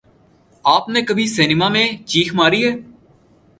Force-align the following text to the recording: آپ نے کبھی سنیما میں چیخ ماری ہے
آپ 0.65 0.89
نے 0.89 1.01
کبھی 1.01 1.27
سنیما 1.27 1.67
میں 1.67 1.85
چیخ 2.05 2.33
ماری 2.35 2.65
ہے 2.65 2.75